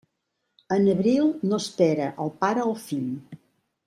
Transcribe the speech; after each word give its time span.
En 0.77 0.87
abril, 0.93 1.29
no 1.51 1.59
espera 1.65 2.07
el 2.25 2.31
pare 2.45 2.65
al 2.65 2.73
fill. 2.89 3.17